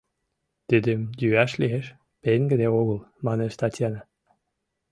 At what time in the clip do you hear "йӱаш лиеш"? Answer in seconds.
1.21-1.85